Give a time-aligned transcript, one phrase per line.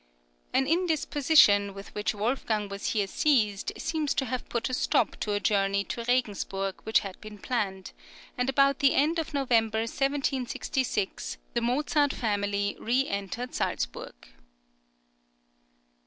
[0.51, 5.33] An indisposition with which Wolfgang was here seized seems to have put a stop to
[5.33, 7.91] a journey to Regensburg which had been planned,
[8.35, 14.15] and about the end of November, 1766, the Mozart family re entered Salzburg.